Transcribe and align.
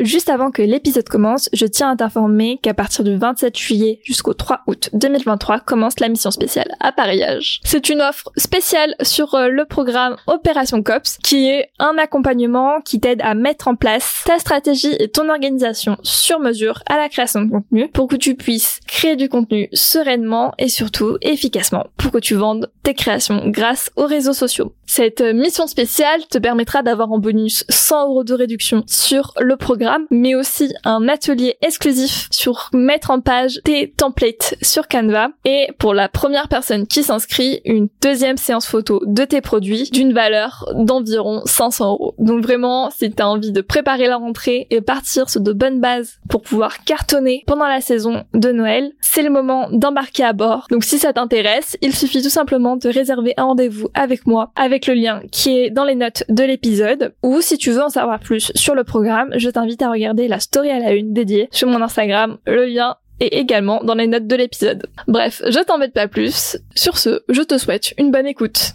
Juste 0.00 0.30
avant 0.30 0.50
que 0.50 0.62
l'épisode 0.62 1.06
commence, 1.10 1.50
je 1.52 1.66
tiens 1.66 1.90
à 1.90 1.96
t'informer 1.96 2.58
qu'à 2.62 2.72
partir 2.72 3.04
du 3.04 3.18
27 3.18 3.54
juillet 3.58 4.00
jusqu'au 4.02 4.32
3 4.32 4.62
août 4.66 4.88
2023 4.94 5.60
commence 5.60 6.00
la 6.00 6.08
mission 6.08 6.30
spéciale 6.30 6.74
appareillage. 6.80 7.60
C'est 7.64 7.90
une 7.90 8.00
offre 8.00 8.32
spéciale 8.38 8.94
sur 9.02 9.34
euh, 9.34 9.48
le 9.48 9.66
programme 9.66 10.16
Opération 10.26 10.82
COPS 10.82 11.18
qui 11.22 11.50
est 11.50 11.68
un 11.78 11.98
accompagnement 11.98 12.80
qui 12.80 12.98
t'aide 12.98 13.20
à 13.20 13.34
mettre 13.34 13.68
en 13.68 13.74
place 13.74 14.22
ta 14.24 14.38
stratégie 14.38 14.96
et 14.98 15.08
ton 15.08 15.28
organisation 15.28 15.98
sur 16.02 16.40
mesure 16.40 16.82
à 16.86 16.96
la 16.96 17.10
création 17.10 17.42
de 17.42 17.50
contenu 17.50 17.88
pour 17.90 18.08
que 18.08 18.16
tu 18.16 18.36
puisses 18.36 18.80
créer 18.86 19.16
du 19.16 19.28
contenu 19.28 19.68
sereinement 19.74 20.54
et 20.58 20.70
surtout 20.70 21.18
efficacement 21.20 21.88
pour 21.98 22.10
que 22.10 22.18
tu 22.18 22.36
vendes 22.36 22.70
tes 22.84 22.94
créations 22.94 23.48
grâce 23.48 23.90
aux 23.96 24.06
réseaux 24.06 24.32
sociaux. 24.32 24.72
Cette 24.86 25.20
euh, 25.20 25.34
mission 25.34 25.66
spéciale 25.66 26.26
te 26.30 26.38
permettra 26.38 26.82
d'avoir 26.82 27.12
en 27.12 27.18
bonus 27.18 27.64
100 27.68 28.08
euros 28.08 28.24
de 28.24 28.32
réduction 28.32 28.82
sur 28.86 29.34
le 29.38 29.56
programme 29.56 29.89
mais 30.10 30.34
aussi 30.34 30.72
un 30.84 31.08
atelier 31.08 31.56
exclusif 31.62 32.28
sur 32.30 32.70
mettre 32.72 33.10
en 33.10 33.20
page 33.20 33.60
tes 33.64 33.90
templates 33.90 34.54
sur 34.62 34.88
Canva 34.88 35.28
et 35.44 35.68
pour 35.78 35.94
la 35.94 36.08
première 36.08 36.48
personne 36.48 36.86
qui 36.86 37.02
s'inscrit, 37.02 37.60
une 37.64 37.88
deuxième 38.00 38.36
séance 38.36 38.66
photo 38.66 39.02
de 39.06 39.24
tes 39.24 39.40
produits 39.40 39.90
d'une 39.90 40.12
valeur 40.12 40.66
d'environ 40.74 41.42
500 41.44 41.90
euros. 41.92 42.14
Donc 42.18 42.42
vraiment, 42.42 42.90
si 42.90 43.10
tu 43.10 43.22
as 43.22 43.28
envie 43.28 43.52
de 43.52 43.60
préparer 43.60 44.06
la 44.06 44.16
rentrée 44.16 44.66
et 44.70 44.80
partir 44.80 45.28
sur 45.30 45.40
de 45.40 45.52
bonnes 45.52 45.80
bases 45.80 46.18
pour 46.28 46.42
pouvoir 46.42 46.84
cartonner 46.84 47.44
pendant 47.46 47.66
la 47.66 47.80
saison 47.80 48.24
de 48.34 48.52
Noël, 48.52 48.92
c'est 49.00 49.22
le 49.22 49.30
moment 49.30 49.68
d'embarquer 49.70 50.24
à 50.24 50.32
bord. 50.32 50.66
Donc 50.70 50.84
si 50.84 50.98
ça 50.98 51.12
t'intéresse, 51.12 51.76
il 51.80 51.94
suffit 51.94 52.22
tout 52.22 52.30
simplement 52.30 52.76
de 52.76 52.88
réserver 52.88 53.34
un 53.36 53.44
rendez-vous 53.44 53.88
avec 53.94 54.26
moi 54.26 54.52
avec 54.56 54.86
le 54.86 54.94
lien 54.94 55.22
qui 55.30 55.58
est 55.58 55.70
dans 55.70 55.84
les 55.84 55.94
notes 55.94 56.24
de 56.28 56.44
l'épisode 56.44 57.14
ou 57.22 57.40
si 57.40 57.58
tu 57.58 57.70
veux 57.70 57.82
en 57.82 57.88
savoir 57.88 58.20
plus 58.20 58.52
sur 58.54 58.74
le 58.74 58.84
programme, 58.84 59.30
je 59.36 59.48
t'invite 59.48 59.79
à 59.82 59.90
regarder 59.90 60.28
la 60.28 60.40
story 60.40 60.70
à 60.70 60.78
la 60.78 60.92
une 60.94 61.12
dédiée 61.12 61.48
sur 61.52 61.68
mon 61.68 61.82
Instagram. 61.82 62.38
Le 62.46 62.66
lien 62.66 62.96
est 63.20 63.34
également 63.34 63.82
dans 63.84 63.94
les 63.94 64.06
notes 64.06 64.26
de 64.26 64.36
l'épisode. 64.36 64.86
Bref, 65.06 65.42
je 65.46 65.62
t'embête 65.64 65.92
pas 65.92 66.08
plus. 66.08 66.56
Sur 66.74 66.98
ce, 66.98 67.22
je 67.28 67.42
te 67.42 67.58
souhaite 67.58 67.94
une 67.98 68.10
bonne 68.10 68.26
écoute. 68.26 68.72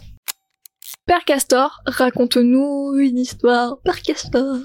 Père 1.06 1.24
Castor, 1.24 1.82
raconte-nous 1.86 2.96
une 2.98 3.18
histoire. 3.18 3.78
Père 3.84 4.02
Castor, 4.02 4.56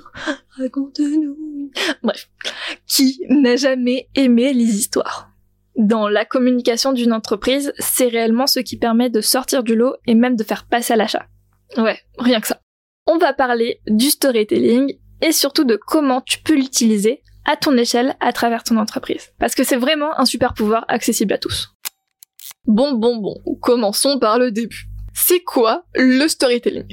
raconte-nous. 0.57 1.71
Bref, 2.01 2.29
qui 2.87 3.21
n'a 3.29 3.55
jamais 3.55 4.09
aimé 4.15 4.53
les 4.53 4.75
histoires? 4.75 5.29
Dans 5.77 6.09
la 6.09 6.25
communication 6.25 6.93
d'une 6.93 7.13
entreprise, 7.13 7.73
c'est 7.77 8.07
réellement 8.07 8.47
ce 8.47 8.59
qui 8.59 8.77
permet 8.77 9.09
de 9.09 9.21
sortir 9.21 9.63
du 9.63 9.75
lot 9.75 9.95
et 10.07 10.15
même 10.15 10.35
de 10.35 10.43
faire 10.43 10.65
passer 10.65 10.93
à 10.93 10.95
l'achat. 10.97 11.27
Ouais, 11.77 11.99
rien 12.17 12.41
que 12.41 12.47
ça. 12.47 12.59
On 13.07 13.17
va 13.17 13.33
parler 13.33 13.79
du 13.87 14.09
storytelling 14.09 14.97
et 15.21 15.31
surtout 15.31 15.63
de 15.63 15.75
comment 15.75 16.21
tu 16.21 16.39
peux 16.39 16.55
l'utiliser 16.55 17.21
à 17.45 17.55
ton 17.55 17.75
échelle 17.77 18.15
à 18.19 18.33
travers 18.33 18.63
ton 18.63 18.77
entreprise. 18.77 19.29
Parce 19.39 19.55
que 19.55 19.63
c'est 19.63 19.77
vraiment 19.77 20.19
un 20.19 20.25
super 20.25 20.53
pouvoir 20.53 20.85
accessible 20.87 21.33
à 21.33 21.37
tous. 21.37 21.69
Bon, 22.65 22.93
bon, 22.93 23.17
bon, 23.17 23.35
commençons 23.61 24.19
par 24.19 24.37
le 24.37 24.51
début. 24.51 24.85
C'est 25.13 25.41
quoi 25.41 25.83
le 25.95 26.27
storytelling? 26.27 26.87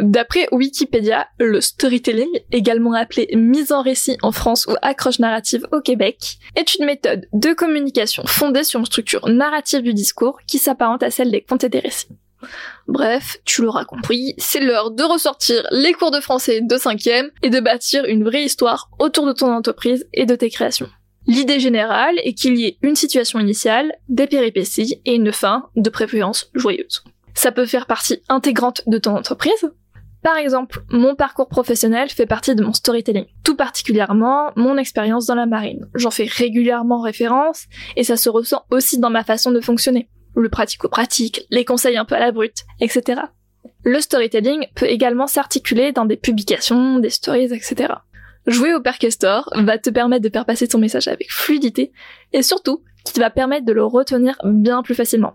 D'après 0.00 0.46
Wikipédia, 0.52 1.26
le 1.38 1.60
storytelling, 1.60 2.28
également 2.52 2.92
appelé 2.92 3.28
mise 3.34 3.72
en 3.72 3.82
récit 3.82 4.18
en 4.22 4.30
France 4.30 4.66
ou 4.66 4.74
accroche 4.82 5.18
narrative 5.18 5.66
au 5.72 5.80
Québec, 5.80 6.38
est 6.54 6.74
une 6.74 6.84
méthode 6.84 7.26
de 7.32 7.52
communication 7.54 8.22
fondée 8.26 8.64
sur 8.64 8.80
une 8.80 8.86
structure 8.86 9.26
narrative 9.28 9.82
du 9.82 9.94
discours 9.94 10.38
qui 10.46 10.58
s'apparente 10.58 11.02
à 11.02 11.10
celle 11.10 11.30
des 11.30 11.40
contes 11.40 11.64
et 11.64 11.70
des 11.70 11.78
récits. 11.80 12.08
Bref, 12.88 13.38
tu 13.44 13.62
l'auras 13.62 13.84
compris, 13.84 14.34
c'est 14.38 14.60
l'heure 14.60 14.90
de 14.90 15.02
ressortir 15.02 15.66
les 15.70 15.92
cours 15.92 16.10
de 16.10 16.20
français 16.20 16.60
de 16.60 16.76
5e 16.76 17.30
et 17.42 17.50
de 17.50 17.60
bâtir 17.60 18.04
une 18.04 18.24
vraie 18.24 18.44
histoire 18.44 18.90
autour 18.98 19.26
de 19.26 19.32
ton 19.32 19.52
entreprise 19.52 20.06
et 20.12 20.26
de 20.26 20.34
tes 20.34 20.50
créations. 20.50 20.88
L'idée 21.26 21.58
générale 21.58 22.14
est 22.22 22.34
qu'il 22.34 22.56
y 22.56 22.66
ait 22.66 22.78
une 22.82 22.94
situation 22.94 23.40
initiale, 23.40 23.92
des 24.08 24.28
péripéties 24.28 25.00
et 25.04 25.14
une 25.14 25.32
fin, 25.32 25.68
de 25.74 25.90
préférence 25.90 26.50
joyeuse. 26.54 27.02
Ça 27.34 27.50
peut 27.50 27.66
faire 27.66 27.86
partie 27.86 28.22
intégrante 28.28 28.82
de 28.86 28.98
ton 28.98 29.16
entreprise. 29.16 29.70
Par 30.22 30.36
exemple, 30.36 30.82
mon 30.88 31.14
parcours 31.14 31.48
professionnel 31.48 32.10
fait 32.10 32.26
partie 32.26 32.54
de 32.54 32.64
mon 32.64 32.72
storytelling, 32.72 33.26
tout 33.44 33.56
particulièrement 33.56 34.50
mon 34.56 34.76
expérience 34.76 35.26
dans 35.26 35.34
la 35.34 35.46
marine. 35.46 35.86
J'en 35.94 36.10
fais 36.10 36.24
régulièrement 36.24 37.00
référence 37.00 37.64
et 37.96 38.04
ça 38.04 38.16
se 38.16 38.28
ressent 38.28 38.64
aussi 38.70 38.98
dans 38.98 39.10
ma 39.10 39.24
façon 39.24 39.50
de 39.50 39.60
fonctionner 39.60 40.08
le 40.40 40.48
pratico-pratique, 40.48 41.46
les 41.50 41.64
conseils 41.64 41.96
un 41.96 42.04
peu 42.04 42.14
à 42.14 42.20
la 42.20 42.32
brute, 42.32 42.64
etc. 42.80 43.22
Le 43.84 44.00
storytelling 44.00 44.66
peut 44.74 44.86
également 44.86 45.26
s'articuler 45.26 45.92
dans 45.92 46.04
des 46.04 46.16
publications, 46.16 46.98
des 46.98 47.10
stories, 47.10 47.52
etc. 47.52 47.94
Jouer 48.46 48.74
au 48.74 48.80
Percastor 48.80 49.50
va 49.54 49.78
te 49.78 49.90
permettre 49.90 50.22
de 50.22 50.30
faire 50.30 50.46
passer 50.46 50.68
ton 50.68 50.78
message 50.78 51.08
avec 51.08 51.32
fluidité 51.32 51.92
et 52.32 52.42
surtout 52.42 52.82
qui 53.04 53.18
va 53.18 53.30
permettre 53.30 53.66
de 53.66 53.72
le 53.72 53.84
retenir 53.84 54.36
bien 54.44 54.82
plus 54.82 54.94
facilement. 54.94 55.34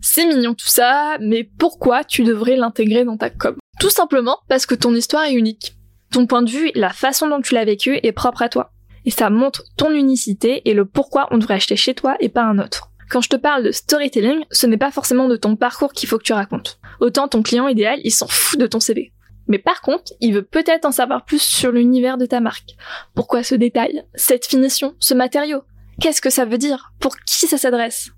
C'est 0.00 0.26
mignon 0.26 0.54
tout 0.54 0.66
ça, 0.66 1.16
mais 1.20 1.44
pourquoi 1.44 2.04
tu 2.04 2.24
devrais 2.24 2.56
l'intégrer 2.56 3.04
dans 3.04 3.16
ta 3.16 3.30
com? 3.30 3.56
Tout 3.80 3.90
simplement 3.90 4.38
parce 4.48 4.66
que 4.66 4.74
ton 4.74 4.94
histoire 4.94 5.24
est 5.24 5.34
unique. 5.34 5.76
Ton 6.12 6.26
point 6.26 6.42
de 6.42 6.50
vue, 6.50 6.70
la 6.74 6.90
façon 6.90 7.28
dont 7.28 7.40
tu 7.40 7.54
l'as 7.54 7.64
vécu 7.64 7.98
est 8.02 8.12
propre 8.12 8.42
à 8.42 8.48
toi. 8.48 8.72
Et 9.04 9.10
ça 9.10 9.30
montre 9.30 9.64
ton 9.76 9.90
unicité 9.90 10.68
et 10.68 10.74
le 10.74 10.84
pourquoi 10.84 11.28
on 11.30 11.38
devrait 11.38 11.54
acheter 11.54 11.76
chez 11.76 11.94
toi 11.94 12.16
et 12.20 12.28
pas 12.28 12.42
un 12.42 12.58
autre. 12.58 12.91
Quand 13.12 13.20
je 13.20 13.28
te 13.28 13.36
parle 13.36 13.62
de 13.62 13.72
storytelling, 13.72 14.42
ce 14.50 14.66
n'est 14.66 14.78
pas 14.78 14.90
forcément 14.90 15.28
de 15.28 15.36
ton 15.36 15.54
parcours 15.54 15.92
qu'il 15.92 16.08
faut 16.08 16.16
que 16.16 16.22
tu 16.22 16.32
racontes. 16.32 16.80
Autant 16.98 17.28
ton 17.28 17.42
client 17.42 17.68
idéal, 17.68 18.00
il 18.04 18.10
s'en 18.10 18.26
fout 18.26 18.58
de 18.58 18.66
ton 18.66 18.80
CV. 18.80 19.12
Mais 19.48 19.58
par 19.58 19.82
contre, 19.82 20.14
il 20.20 20.32
veut 20.32 20.42
peut-être 20.42 20.86
en 20.86 20.92
savoir 20.92 21.26
plus 21.26 21.42
sur 21.42 21.72
l'univers 21.72 22.16
de 22.16 22.24
ta 22.24 22.40
marque. 22.40 22.70
Pourquoi 23.14 23.42
ce 23.42 23.54
détail 23.54 24.02
Cette 24.14 24.46
finition 24.46 24.94
Ce 24.98 25.12
matériau? 25.12 25.60
Qu'est-ce 26.00 26.22
que 26.22 26.30
ça 26.30 26.46
veut 26.46 26.56
dire? 26.56 26.94
Pour 27.00 27.14
qui 27.18 27.46
ça 27.46 27.58
s'adresse? 27.58 28.12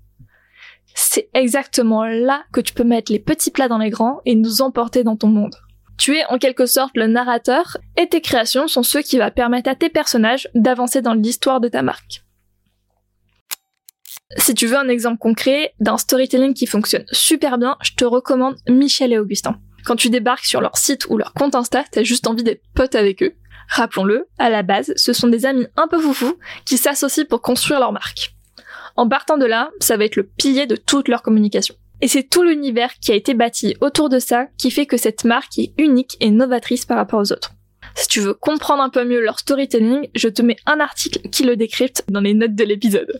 C'est 0.93 1.29
exactement 1.33 2.05
là 2.05 2.45
que 2.53 2.61
tu 2.61 2.71
peux 2.71 2.85
mettre 2.85 3.11
les 3.11 3.19
petits 3.19 3.51
plats 3.51 3.67
dans 3.67 3.79
les 3.79 3.89
grands 3.89 4.21
et 4.25 4.35
nous 4.35 4.61
emporter 4.61 5.03
dans 5.03 5.17
ton 5.17 5.27
monde. 5.27 5.55
Tu 5.97 6.15
es 6.15 6.25
en 6.29 6.37
quelque 6.37 6.67
sorte 6.67 6.95
le 6.95 7.07
narrateur 7.07 7.75
et 7.97 8.07
tes 8.07 8.21
créations 8.21 8.69
sont 8.69 8.83
ceux 8.83 9.01
qui 9.01 9.19
vont 9.19 9.29
permettre 9.29 9.69
à 9.69 9.75
tes 9.75 9.89
personnages 9.89 10.47
d'avancer 10.55 11.01
dans 11.01 11.15
l'histoire 11.15 11.59
de 11.59 11.67
ta 11.67 11.81
marque. 11.81 12.24
Si 14.37 14.55
tu 14.55 14.65
veux 14.65 14.77
un 14.77 14.89
exemple 14.89 15.19
concret 15.19 15.73
d'un 15.79 15.97
storytelling 15.97 16.53
qui 16.55 16.65
fonctionne 16.65 17.05
super 17.11 17.59
bien, 17.59 17.77
je 17.83 17.91
te 17.93 18.05
recommande 18.05 18.57
Michel 18.67 19.13
et 19.13 19.19
Augustin. 19.19 19.59
Quand 19.85 19.95
tu 19.95 20.09
débarques 20.09 20.45
sur 20.45 20.61
leur 20.61 20.77
site 20.77 21.05
ou 21.09 21.17
leur 21.17 21.33
compte 21.33 21.53
Insta, 21.53 21.83
t'as 21.91 22.03
juste 22.03 22.25
envie 22.25 22.43
d'être 22.43 22.63
pote 22.73 22.95
avec 22.95 23.21
eux. 23.21 23.33
Rappelons-le, 23.69 24.27
à 24.39 24.49
la 24.49 24.63
base, 24.63 24.93
ce 24.95 25.13
sont 25.13 25.27
des 25.27 25.45
amis 25.45 25.67
un 25.77 25.87
peu 25.87 25.99
foufous 25.99 26.37
qui 26.65 26.77
s'associent 26.77 27.25
pour 27.25 27.41
construire 27.41 27.79
leur 27.79 27.91
marque. 27.91 28.35
En 28.95 29.07
partant 29.07 29.37
de 29.37 29.45
là, 29.45 29.69
ça 29.79 29.95
va 29.95 30.05
être 30.05 30.15
le 30.15 30.23
pilier 30.23 30.65
de 30.65 30.75
toute 30.75 31.07
leur 31.07 31.21
communication. 31.21 31.75
Et 32.01 32.07
c'est 32.07 32.23
tout 32.23 32.43
l'univers 32.43 32.93
qui 32.99 33.11
a 33.11 33.15
été 33.15 33.35
bâti 33.35 33.75
autour 33.79 34.09
de 34.09 34.19
ça 34.19 34.47
qui 34.57 34.71
fait 34.71 34.85
que 34.85 34.97
cette 34.97 35.23
marque 35.23 35.59
est 35.59 35.73
unique 35.77 36.17
et 36.19 36.31
novatrice 36.31 36.85
par 36.85 36.97
rapport 36.97 37.19
aux 37.19 37.31
autres. 37.31 37.53
Si 37.93 38.07
tu 38.07 38.19
veux 38.19 38.33
comprendre 38.33 38.81
un 38.81 38.89
peu 38.89 39.05
mieux 39.05 39.21
leur 39.21 39.39
storytelling, 39.39 40.09
je 40.15 40.27
te 40.27 40.41
mets 40.41 40.57
un 40.65 40.79
article 40.79 41.29
qui 41.29 41.43
le 41.43 41.55
décrypte 41.55 42.03
dans 42.09 42.21
les 42.21 42.33
notes 42.33 42.55
de 42.55 42.63
l'épisode. 42.63 43.17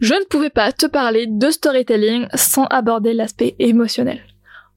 Je 0.00 0.14
ne 0.14 0.24
pouvais 0.24 0.50
pas 0.50 0.72
te 0.72 0.86
parler 0.86 1.26
de 1.28 1.50
storytelling 1.50 2.26
sans 2.34 2.64
aborder 2.64 3.14
l'aspect 3.14 3.54
émotionnel. 3.58 4.20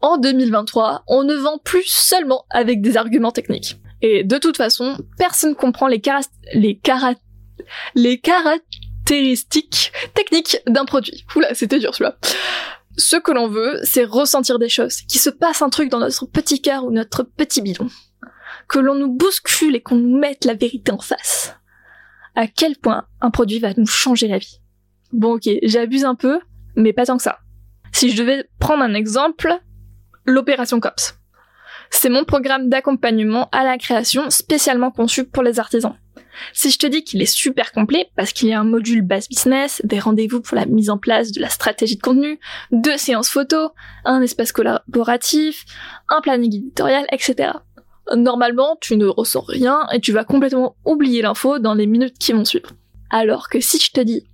En 0.01 0.17
2023, 0.17 1.03
on 1.07 1.23
ne 1.23 1.35
vend 1.35 1.57
plus 1.57 1.85
seulement 1.87 2.45
avec 2.49 2.81
des 2.81 2.97
arguments 2.97 3.31
techniques. 3.31 3.77
Et 4.01 4.23
de 4.23 4.37
toute 4.37 4.57
façon, 4.57 4.95
personne 5.17 5.55
comprend 5.55 5.87
les, 5.87 6.01
les, 6.53 6.79
caractéristiques 8.19 9.91
techniques 10.13 10.59
d'un 10.67 10.85
produit. 10.85 11.25
Oula, 11.35 11.55
c'était 11.55 11.79
dur 11.79 11.95
celui-là. 11.95 12.17
Ce 12.95 13.15
que 13.15 13.31
l'on 13.31 13.47
veut, 13.47 13.79
c'est 13.83 14.03
ressentir 14.03 14.59
des 14.59 14.69
choses, 14.69 15.01
qu'il 15.01 15.19
se 15.19 15.31
passe 15.31 15.63
un 15.63 15.69
truc 15.69 15.89
dans 15.89 15.99
notre 15.99 16.25
petit 16.25 16.61
cœur 16.61 16.85
ou 16.85 16.91
notre 16.91 17.23
petit 17.23 17.61
bidon. 17.61 17.89
Que 18.67 18.77
l'on 18.79 18.95
nous 18.95 19.11
bouscule 19.11 19.75
et 19.75 19.81
qu'on 19.81 19.95
nous 19.95 20.19
mette 20.19 20.45
la 20.45 20.53
vérité 20.53 20.91
en 20.91 20.99
face. 20.99 21.55
À 22.35 22.45
quel 22.47 22.77
point 22.77 23.07
un 23.19 23.31
produit 23.31 23.59
va 23.59 23.73
nous 23.75 23.87
changer 23.87 24.27
la 24.27 24.37
vie. 24.37 24.59
Bon 25.13 25.36
ok, 25.36 25.50
j'abuse 25.63 26.06
un 26.06 26.15
peu, 26.15 26.39
mais 26.75 26.94
pas 26.94 27.06
tant 27.06 27.18
que 27.18 27.24
ça. 27.24 27.39
Si 27.92 28.12
je 28.12 28.18
devais 28.21 28.45
prendre 28.59 28.83
un 28.83 28.94
exemple, 28.94 29.57
l'opération 30.25 30.80
COPS. 30.80 31.18
C'est 31.89 32.09
mon 32.09 32.25
programme 32.25 32.69
d'accompagnement 32.69 33.50
à 33.51 33.63
la 33.63 33.77
création 33.77 34.30
spécialement 34.30 34.92
conçu 34.92 35.24
pour 35.24 35.44
les 35.44 35.59
artisans. 35.59 35.95
Si 36.54 36.69
je 36.69 36.77
te 36.77 36.86
dis 36.86 37.04
qu'il 37.04 37.21
est 37.21 37.25
super 37.25 37.71
complet, 37.71 38.09
parce 38.15 38.33
qu'il 38.33 38.50
y 38.50 38.54
a 38.54 38.59
un 38.59 38.63
module 38.63 39.01
base 39.01 39.27
business, 39.27 39.81
des 39.83 40.00
rendez-vous 40.00 40.42
pour 40.42 40.56
la 40.56 40.65
mise 40.65 40.89
en 40.89 40.98
place 40.98 41.31
de 41.31 41.42
la 41.42 41.50
stratégie 41.50 41.95
de 41.95 42.01
contenu, 42.01 42.39
deux 42.71 42.98
séances 42.98 43.30
photos, 43.30 43.71
un 44.06 44.21
espace 44.21 44.51
collaboratif, 44.51 45.65
un 46.10 46.21
planning 46.21 46.56
éditorial, 46.56 47.07
etc. 47.12 47.53
Normalement, 48.15 48.77
tu 48.80 48.98
ne 48.98 49.06
ressens 49.06 49.42
rien 49.42 49.88
et 49.92 50.00
tu 50.00 50.12
vas 50.12 50.24
complètement 50.24 50.75
oublier 50.86 51.21
l'info 51.21 51.60
dans 51.60 51.74
les 51.74 51.88
minutes 51.88 52.18
qui 52.19 52.33
vont 52.33 52.45
suivre. 52.45 52.71
Alors 53.10 53.50
que 53.50 53.60
si 53.60 53.80
je 53.80 53.92
te 53.92 54.01
dis 54.01 54.27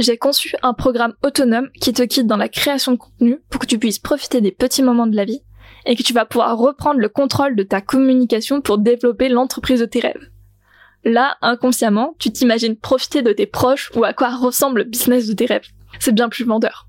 j'ai 0.00 0.16
conçu 0.16 0.54
un 0.62 0.74
programme 0.74 1.14
autonome 1.22 1.68
qui 1.80 1.92
te 1.92 2.02
quitte 2.02 2.26
dans 2.26 2.36
la 2.36 2.48
création 2.48 2.92
de 2.92 2.96
contenu 2.96 3.38
pour 3.50 3.60
que 3.60 3.66
tu 3.66 3.78
puisses 3.78 3.98
profiter 3.98 4.40
des 4.40 4.52
petits 4.52 4.82
moments 4.82 5.06
de 5.06 5.16
la 5.16 5.24
vie 5.24 5.42
et 5.86 5.96
que 5.96 6.02
tu 6.02 6.12
vas 6.12 6.24
pouvoir 6.24 6.56
reprendre 6.56 7.00
le 7.00 7.08
contrôle 7.08 7.56
de 7.56 7.62
ta 7.62 7.80
communication 7.80 8.60
pour 8.60 8.78
développer 8.78 9.28
l'entreprise 9.28 9.80
de 9.80 9.86
tes 9.86 10.00
rêves. 10.00 10.30
Là, 11.04 11.36
inconsciemment, 11.40 12.14
tu 12.18 12.30
t'imagines 12.30 12.76
profiter 12.76 13.22
de 13.22 13.32
tes 13.32 13.46
proches 13.46 13.90
ou 13.94 14.04
à 14.04 14.12
quoi 14.12 14.30
ressemble 14.30 14.80
le 14.80 14.84
business 14.84 15.26
de 15.26 15.32
tes 15.32 15.46
rêves. 15.46 15.68
C'est 15.98 16.14
bien 16.14 16.28
plus 16.28 16.44
vendeur. 16.44 16.88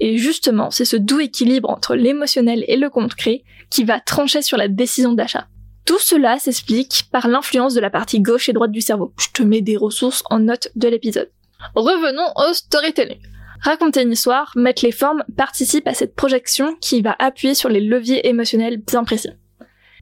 Et 0.00 0.18
justement, 0.18 0.70
c'est 0.70 0.84
ce 0.84 0.96
doux 0.96 1.20
équilibre 1.20 1.70
entre 1.70 1.94
l'émotionnel 1.96 2.64
et 2.68 2.76
le 2.76 2.90
concret 2.90 3.42
qui 3.70 3.84
va 3.84 4.00
trancher 4.00 4.42
sur 4.42 4.56
la 4.56 4.68
décision 4.68 5.12
d'achat. 5.12 5.48
Tout 5.84 5.98
cela 5.98 6.38
s'explique 6.38 7.06
par 7.10 7.28
l'influence 7.28 7.74
de 7.74 7.80
la 7.80 7.90
partie 7.90 8.20
gauche 8.20 8.48
et 8.48 8.52
droite 8.52 8.70
du 8.70 8.82
cerveau. 8.82 9.14
Je 9.18 9.28
te 9.32 9.42
mets 9.42 9.62
des 9.62 9.76
ressources 9.76 10.22
en 10.30 10.38
note 10.38 10.68
de 10.76 10.88
l'épisode. 10.88 11.30
Revenons 11.74 12.32
au 12.36 12.52
storytelling. 12.52 13.20
Raconter 13.62 14.02
une 14.02 14.12
histoire, 14.12 14.52
mettre 14.56 14.84
les 14.84 14.92
formes, 14.92 15.24
participe 15.36 15.86
à 15.88 15.94
cette 15.94 16.14
projection 16.14 16.76
qui 16.80 17.02
va 17.02 17.16
appuyer 17.18 17.54
sur 17.54 17.68
les 17.68 17.80
leviers 17.80 18.28
émotionnels 18.28 18.78
bien 18.78 19.04
précis 19.04 19.30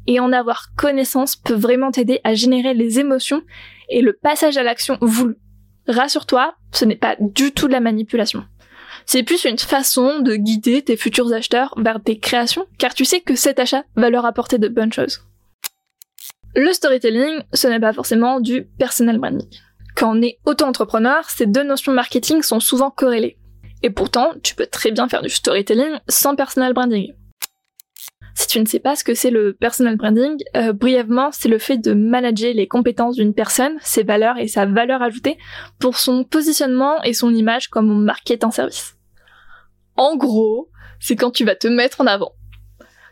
et 0.07 0.21
en 0.21 0.33
avoir 0.33 0.75
connaissance 0.77 1.37
peut 1.37 1.55
vraiment 1.55 1.91
t'aider 1.91 2.21
à 2.25 2.35
générer 2.35 2.75
les 2.75 2.99
émotions 2.99 3.43
et 3.89 4.01
le 4.01 4.13
passage 4.13 4.57
à 4.57 4.63
l'action 4.63 4.99
voulu. 5.01 5.37
Rassure-toi, 5.89 6.55
ce 6.73 6.85
n'est 6.85 6.97
pas 6.97 7.17
du 7.21 7.53
tout 7.53 7.69
de 7.69 7.73
la 7.73 7.81
manipulation. 7.81 8.45
C'est 9.05 9.23
plus 9.23 9.45
une 9.45 9.59
façon 9.59 10.19
de 10.19 10.35
guider 10.35 10.83
tes 10.83 10.97
futurs 10.97 11.33
acheteurs 11.33 11.75
vers 11.77 12.01
des 12.01 12.19
créations, 12.19 12.67
car 12.79 12.95
tu 12.95 13.05
sais 13.05 13.21
que 13.21 13.37
cet 13.37 13.61
achat 13.61 13.85
va 13.95 14.11
leur 14.11 14.25
apporter 14.25 14.59
de 14.59 14.69
bonnes 14.69 14.93
choses. 14.93 15.23
Le 16.57 16.73
storytelling, 16.73 17.43
ce 17.53 17.69
n'est 17.69 17.79
pas 17.79 17.93
forcément 17.93 18.41
du 18.41 18.65
personal 18.79 19.19
branding. 19.19 19.49
Quand 19.97 20.15
on 20.15 20.21
est 20.21 20.39
auto-entrepreneur, 20.45 21.29
ces 21.31 21.47
deux 21.47 21.63
notions 21.63 21.93
marketing 21.93 22.43
sont 22.43 22.61
souvent 22.61 22.91
corrélées. 22.91 23.39
Et 23.83 23.89
pourtant, 23.89 24.33
tu 24.43 24.55
peux 24.55 24.67
très 24.67 24.91
bien 24.91 25.09
faire 25.09 25.23
du 25.23 25.31
storytelling 25.31 25.99
sans 26.07 26.37
personal 26.37 26.75
branding. 26.75 27.15
Si 28.35 28.47
tu 28.47 28.61
ne 28.61 28.67
sais 28.67 28.79
pas 28.79 28.95
ce 28.95 29.05
que 29.05 29.15
c'est 29.15 29.31
le 29.31 29.55
personal 29.55 29.97
branding, 29.97 30.37
euh, 30.55 30.75
brièvement, 30.75 31.31
c'est 31.33 31.49
le 31.49 31.59
fait 31.59 31.79
de 31.79 31.95
manager 31.95 32.53
les 32.53 32.69
compétences 32.69 33.17
d'une 33.17 33.33
personne, 33.33 33.79
ses 33.81 34.03
valeurs 34.03 34.37
et 34.37 34.49
sa 34.49 34.67
valeur 34.67 35.01
ajoutée 35.01 35.39
pour 35.79 35.97
son 35.97 36.25
positionnement 36.25 37.03
et 37.03 37.15
son 37.15 37.35
image 37.35 37.69
comme 37.69 37.91
on 37.91 37.95
market 37.95 38.45
un 38.45 38.51
service. 38.51 38.97
En 39.97 40.17
gros, 40.17 40.69
c'est 41.01 41.17
quand 41.17 41.31
tu 41.31 41.47
vas 41.47 41.57
te 41.57 41.69
mettre 41.69 42.03
en 42.03 42.07
avant. 42.07 42.33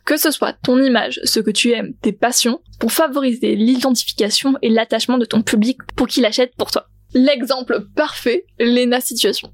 Que 0.05 0.17
ce 0.19 0.31
soit 0.31 0.53
ton 0.53 0.83
image, 0.83 1.21
ce 1.25 1.41
que 1.41 1.51
tu 1.51 1.71
aimes, 1.71 1.95
tes 2.03 2.12
passions, 2.12 2.61
pour 2.79 2.93
favoriser 2.93 3.56
l'identification 3.56 4.55
et 4.61 4.69
l'attachement 4.69 5.19
de 5.19 5.25
ton 5.25 5.43
public 5.43 5.79
pour 5.97 6.06
qu'il 6.06 6.27
achète 6.27 6.55
pour 6.56 6.71
toi. 6.71 6.87
L'exemple 7.15 7.87
parfait, 7.95 8.45
Lena 8.59 9.01
Situation. 9.01 9.51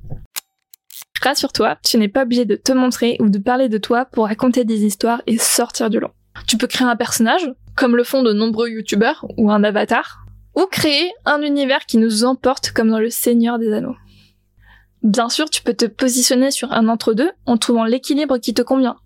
Rassure-toi, 1.22 1.76
tu 1.84 1.98
n'es 1.98 2.08
pas 2.08 2.22
obligé 2.22 2.46
de 2.46 2.56
te 2.56 2.72
montrer 2.72 3.16
ou 3.20 3.28
de 3.28 3.38
parler 3.38 3.68
de 3.68 3.78
toi 3.78 4.06
pour 4.06 4.26
raconter 4.26 4.64
des 4.64 4.84
histoires 4.84 5.22
et 5.26 5.36
sortir 5.36 5.90
du 5.90 6.00
lot. 6.00 6.10
Tu 6.48 6.56
peux 6.56 6.66
créer 6.66 6.88
un 6.88 6.96
personnage, 6.96 7.52
comme 7.76 7.96
le 7.96 8.04
font 8.04 8.22
de 8.22 8.32
nombreux 8.32 8.70
youtubeurs, 8.70 9.26
ou 9.36 9.50
un 9.50 9.62
avatar, 9.62 10.24
ou 10.56 10.64
créer 10.66 11.12
un 11.26 11.42
univers 11.42 11.84
qui 11.86 11.98
nous 11.98 12.24
emporte 12.24 12.72
comme 12.72 12.90
dans 12.90 12.98
le 12.98 13.10
Seigneur 13.10 13.58
des 13.58 13.72
Anneaux. 13.72 13.96
Bien 15.02 15.28
sûr, 15.28 15.48
tu 15.50 15.62
peux 15.62 15.74
te 15.74 15.86
positionner 15.86 16.50
sur 16.50 16.72
un 16.72 16.88
entre-deux 16.88 17.30
en 17.46 17.56
trouvant 17.56 17.84
l'équilibre 17.84 18.38
qui 18.38 18.54
te 18.54 18.62
convient. 18.62 18.96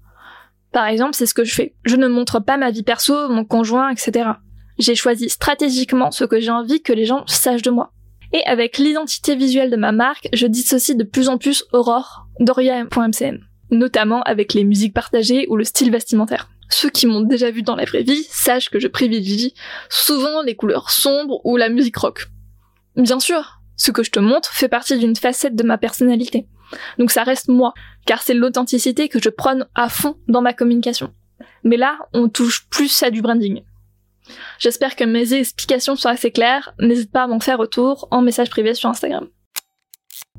Par 0.75 0.89
exemple, 0.89 1.15
c'est 1.15 1.27
ce 1.27 1.35
que 1.35 1.45
je 1.45 1.55
fais. 1.55 1.77
Je 1.85 1.95
ne 1.95 2.09
montre 2.09 2.41
pas 2.41 2.57
ma 2.57 2.73
vie 2.73 2.83
perso, 2.83 3.29
mon 3.29 3.45
conjoint, 3.45 3.91
etc. 3.91 4.31
J'ai 4.77 4.97
choisi 4.97 5.29
stratégiquement 5.31 6.11
ce 6.11 6.25
que 6.25 6.41
j'ai 6.41 6.51
envie 6.51 6.83
que 6.83 6.93
les 6.93 7.05
gens 7.05 7.25
sachent 7.29 7.63
de 7.63 7.71
moi. 7.71 7.93
Et 8.33 8.45
avec 8.45 8.79
l'identité 8.79 9.37
visuelle 9.37 9.71
de 9.71 9.77
ma 9.77 9.93
marque, 9.93 10.29
je 10.33 10.49
dissocie 10.49 10.97
de 10.97 11.05
plus 11.05 11.29
en 11.29 11.39
plus 11.39 11.65
Aurore 11.73 12.27
d'Oria.mcn, 12.41 13.39
notamment 13.71 14.23
avec 14.25 14.53
les 14.53 14.65
musiques 14.65 14.95
partagées 14.95 15.47
ou 15.49 15.55
le 15.55 15.63
style 15.63 15.93
vestimentaire. 15.93 16.51
Ceux 16.69 16.91
qui 16.91 17.07
m'ont 17.07 17.21
déjà 17.21 17.53
vu 17.53 17.63
dans 17.63 17.77
la 17.77 17.85
vraie 17.85 18.03
vie 18.03 18.27
sachent 18.29 18.71
que 18.71 18.81
je 18.81 18.89
privilégie 18.89 19.55
souvent 19.89 20.43
les 20.43 20.57
couleurs 20.57 20.91
sombres 20.91 21.41
ou 21.45 21.57
la 21.57 21.69
musique 21.69 21.99
rock. 21.99 22.27
Bien 22.97 23.21
sûr, 23.21 23.61
ce 23.77 23.93
que 23.93 24.03
je 24.03 24.11
te 24.11 24.19
montre 24.19 24.53
fait 24.53 24.69
partie 24.69 24.99
d'une 24.99 25.15
facette 25.15 25.55
de 25.55 25.63
ma 25.63 25.79
personnalité. 25.79 26.49
Donc 26.99 27.11
ça 27.11 27.25
reste 27.25 27.49
moi, 27.49 27.75
car 28.07 28.23
c'est 28.23 28.35
l'authenticité 28.35 29.09
que 29.09 29.23
je 29.23 29.29
prône 29.29 29.67
à 29.75 29.89
fond 29.89 30.17
dans 30.29 30.43
ma 30.43 30.53
communication. 30.53 31.13
Mais 31.63 31.77
là, 31.77 31.99
on 32.13 32.29
touche 32.29 32.69
plus 32.69 33.03
à 33.03 33.11
du 33.11 33.23
branding. 33.23 33.63
J'espère 34.59 34.97
que 34.97 35.05
mes 35.05 35.35
explications 35.35 35.97
sont 35.97 36.09
assez 36.09 36.31
claires. 36.31 36.75
N'hésite 36.79 37.13
pas 37.13 37.25
à 37.25 37.27
m'en 37.27 37.41
faire 37.41 37.59
retour 37.59 38.09
en 38.11 38.23
message 38.23 38.51
privé 38.51 38.75
sur 38.75 38.89
Instagram. 38.89 39.29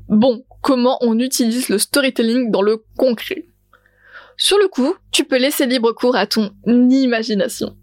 Bon, 0.08 0.44
comment 0.62 0.98
on 1.00 1.18
utilise 1.18 1.68
le 1.68 1.78
storytelling 1.78 2.50
dans 2.50 2.62
le 2.62 2.84
concret? 2.96 3.46
Sur 4.36 4.58
le 4.58 4.68
coup, 4.68 4.94
tu 5.12 5.24
peux 5.24 5.38
laisser 5.38 5.66
libre 5.66 5.92
cours 5.92 6.16
à 6.16 6.26
ton 6.26 6.52
imagination. 6.66 7.76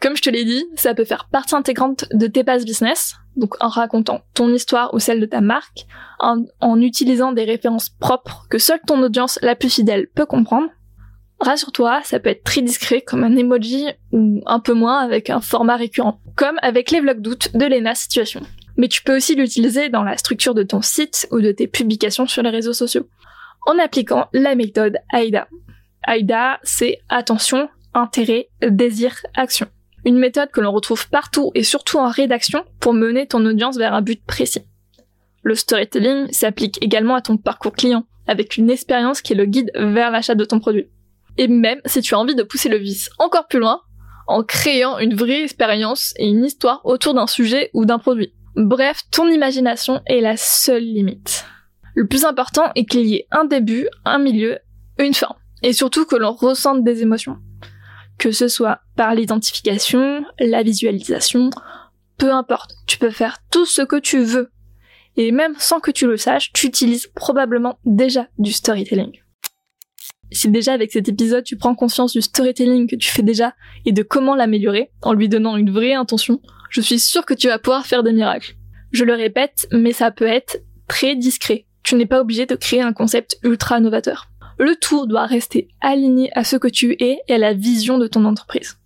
Comme 0.00 0.16
je 0.16 0.22
te 0.22 0.30
l'ai 0.30 0.44
dit, 0.44 0.64
ça 0.76 0.94
peut 0.94 1.04
faire 1.04 1.28
partie 1.30 1.54
intégrante 1.54 2.06
de 2.12 2.26
tes 2.26 2.42
bases 2.42 2.64
business, 2.64 3.16
donc 3.36 3.62
en 3.62 3.68
racontant 3.68 4.22
ton 4.34 4.52
histoire 4.52 4.94
ou 4.94 4.98
celle 4.98 5.20
de 5.20 5.26
ta 5.26 5.40
marque, 5.40 5.86
en, 6.18 6.44
en 6.60 6.80
utilisant 6.80 7.32
des 7.32 7.44
références 7.44 7.90
propres 7.90 8.46
que 8.48 8.58
seule 8.58 8.80
ton 8.86 9.02
audience 9.02 9.38
la 9.42 9.54
plus 9.54 9.72
fidèle 9.72 10.08
peut 10.14 10.26
comprendre, 10.26 10.70
Rassure-toi, 11.40 12.02
ça 12.04 12.20
peut 12.20 12.28
être 12.28 12.44
très 12.44 12.60
discret 12.60 13.00
comme 13.00 13.24
un 13.24 13.34
emoji 13.34 13.86
ou 14.12 14.42
un 14.44 14.60
peu 14.60 14.74
moins 14.74 14.98
avec 14.98 15.30
un 15.30 15.40
format 15.40 15.76
récurrent, 15.76 16.20
comme 16.36 16.58
avec 16.60 16.90
les 16.90 17.00
vlogs 17.00 17.22
d'août 17.22 17.48
de 17.54 17.64
Lena 17.64 17.94
Situation. 17.94 18.42
Mais 18.76 18.88
tu 18.88 19.02
peux 19.02 19.16
aussi 19.16 19.34
l'utiliser 19.34 19.88
dans 19.88 20.02
la 20.02 20.18
structure 20.18 20.54
de 20.54 20.62
ton 20.62 20.82
site 20.82 21.26
ou 21.30 21.40
de 21.40 21.50
tes 21.50 21.66
publications 21.66 22.26
sur 22.26 22.42
les 22.42 22.50
réseaux 22.50 22.74
sociaux, 22.74 23.08
en 23.66 23.78
appliquant 23.78 24.28
la 24.34 24.54
méthode 24.54 24.98
AIDA. 25.14 25.48
AIDA, 26.06 26.60
c'est 26.62 26.98
attention, 27.08 27.70
intérêt, 27.94 28.48
désir, 28.60 29.16
action. 29.34 29.66
Une 30.04 30.18
méthode 30.18 30.50
que 30.50 30.60
l'on 30.60 30.72
retrouve 30.72 31.08
partout 31.08 31.50
et 31.54 31.62
surtout 31.62 31.98
en 31.98 32.08
rédaction 32.08 32.64
pour 32.80 32.94
mener 32.94 33.26
ton 33.26 33.44
audience 33.44 33.76
vers 33.76 33.94
un 33.94 34.02
but 34.02 34.24
précis. 34.24 34.62
Le 35.42 35.54
storytelling 35.54 36.30
s'applique 36.32 36.82
également 36.82 37.14
à 37.14 37.22
ton 37.22 37.36
parcours 37.36 37.72
client, 37.72 38.04
avec 38.26 38.56
une 38.56 38.70
expérience 38.70 39.22
qui 39.22 39.32
est 39.32 39.36
le 39.36 39.46
guide 39.46 39.70
vers 39.74 40.10
l'achat 40.10 40.34
de 40.34 40.44
ton 40.44 40.60
produit 40.60 40.88
et 41.40 41.48
même 41.48 41.80
si 41.86 42.02
tu 42.02 42.14
as 42.14 42.18
envie 42.18 42.34
de 42.34 42.42
pousser 42.42 42.68
le 42.68 42.76
vice 42.76 43.08
encore 43.18 43.46
plus 43.48 43.58
loin, 43.58 43.80
en 44.26 44.42
créant 44.42 44.98
une 44.98 45.14
vraie 45.14 45.42
expérience 45.42 46.12
et 46.18 46.28
une 46.28 46.44
histoire 46.44 46.80
autour 46.84 47.14
d'un 47.14 47.26
sujet 47.26 47.70
ou 47.72 47.86
d'un 47.86 47.98
produit. 47.98 48.34
Bref, 48.56 49.02
ton 49.10 49.26
imagination 49.28 50.02
est 50.06 50.20
la 50.20 50.36
seule 50.36 50.84
limite. 50.84 51.46
Le 51.94 52.06
plus 52.06 52.24
important 52.24 52.70
est 52.74 52.84
qu'il 52.84 53.06
y 53.06 53.16
ait 53.16 53.26
un 53.30 53.44
début, 53.44 53.88
un 54.04 54.18
milieu, 54.18 54.58
une 54.98 55.14
fin, 55.14 55.34
et 55.62 55.72
surtout 55.72 56.04
que 56.04 56.16
l'on 56.16 56.32
ressente 56.32 56.84
des 56.84 57.02
émotions. 57.02 57.38
Que 58.20 58.30
ce 58.30 58.46
soit 58.46 58.80
par 58.94 59.16
l'identification, 59.16 60.24
la 60.38 60.62
visualisation, 60.62 61.50
peu 62.18 62.32
importe, 62.32 62.74
tu 62.86 62.98
peux 62.98 63.10
faire 63.10 63.38
tout 63.50 63.66
ce 63.66 63.82
que 63.82 63.96
tu 63.96 64.22
veux. 64.22 64.52
Et 65.16 65.32
même 65.32 65.54
sans 65.58 65.80
que 65.80 65.90
tu 65.90 66.06
le 66.06 66.16
saches, 66.16 66.52
tu 66.52 66.66
utilises 66.66 67.08
probablement 67.08 67.80
déjà 67.84 68.28
du 68.38 68.52
storytelling 68.52 69.20
si 70.32 70.48
déjà 70.48 70.72
avec 70.72 70.92
cet 70.92 71.08
épisode 71.08 71.44
tu 71.44 71.56
prends 71.56 71.74
conscience 71.74 72.12
du 72.12 72.22
storytelling 72.22 72.88
que 72.88 72.96
tu 72.96 73.08
fais 73.08 73.22
déjà 73.22 73.54
et 73.84 73.92
de 73.92 74.02
comment 74.02 74.34
l'améliorer 74.34 74.90
en 75.02 75.12
lui 75.12 75.28
donnant 75.28 75.56
une 75.56 75.70
vraie 75.70 75.94
intention, 75.94 76.40
je 76.70 76.80
suis 76.80 76.98
sûre 76.98 77.26
que 77.26 77.34
tu 77.34 77.48
vas 77.48 77.58
pouvoir 77.58 77.86
faire 77.86 78.02
des 78.02 78.12
miracles. 78.12 78.54
Je 78.92 79.04
le 79.04 79.14
répète, 79.14 79.66
mais 79.72 79.92
ça 79.92 80.10
peut 80.10 80.26
être 80.26 80.58
très 80.88 81.16
discret. 81.16 81.66
Tu 81.82 81.94
n'es 81.94 82.06
pas 82.06 82.20
obligé 82.20 82.46
de 82.46 82.54
créer 82.54 82.82
un 82.82 82.92
concept 82.92 83.38
ultra 83.42 83.80
novateur. 83.80 84.28
Le 84.60 84.76
tout 84.76 85.06
doit 85.06 85.24
rester 85.24 85.68
aligné 85.80 86.30
à 86.34 86.44
ce 86.44 86.56
que 86.56 86.68
tu 86.68 86.94
es 87.02 87.22
et 87.28 87.34
à 87.34 87.38
la 87.38 87.54
vision 87.54 87.96
de 87.96 88.06
ton 88.06 88.26
entreprise. 88.26 88.76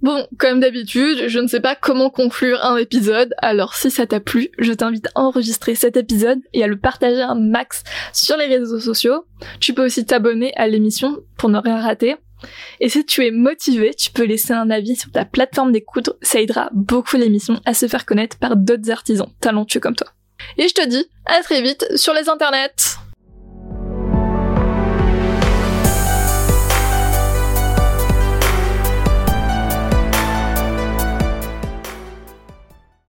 Bon, 0.00 0.24
comme 0.38 0.60
d'habitude, 0.60 1.24
je 1.26 1.40
ne 1.40 1.48
sais 1.48 1.58
pas 1.58 1.74
comment 1.74 2.10
conclure 2.10 2.64
un 2.64 2.76
épisode, 2.76 3.34
alors 3.38 3.74
si 3.74 3.90
ça 3.90 4.06
t'a 4.06 4.20
plu, 4.20 4.50
je 4.60 4.72
t'invite 4.72 5.08
à 5.16 5.22
enregistrer 5.22 5.74
cet 5.74 5.96
épisode 5.96 6.38
et 6.52 6.62
à 6.62 6.68
le 6.68 6.78
partager 6.78 7.22
un 7.22 7.34
max 7.34 7.82
sur 8.12 8.36
les 8.36 8.46
réseaux 8.46 8.78
sociaux. 8.78 9.24
Tu 9.58 9.74
peux 9.74 9.84
aussi 9.84 10.06
t'abonner 10.06 10.54
à 10.54 10.68
l'émission 10.68 11.18
pour 11.36 11.48
ne 11.48 11.58
rien 11.58 11.80
rater. 11.80 12.14
Et 12.78 12.88
si 12.88 13.04
tu 13.04 13.26
es 13.26 13.32
motivé, 13.32 13.94
tu 13.94 14.12
peux 14.12 14.26
laisser 14.26 14.52
un 14.52 14.70
avis 14.70 14.94
sur 14.94 15.10
ta 15.10 15.24
plateforme 15.24 15.72
d'écoute, 15.72 16.10
ça 16.22 16.40
aidera 16.40 16.70
beaucoup 16.72 17.16
l'émission 17.16 17.60
à 17.64 17.74
se 17.74 17.88
faire 17.88 18.06
connaître 18.06 18.38
par 18.38 18.54
d'autres 18.54 18.92
artisans 18.92 19.32
talentueux 19.40 19.80
comme 19.80 19.96
toi. 19.96 20.06
Et 20.56 20.68
je 20.68 20.74
te 20.74 20.86
dis 20.86 21.04
à 21.24 21.42
très 21.42 21.62
vite 21.62 21.84
sur 21.96 22.14
les 22.14 22.28
internets 22.28 23.00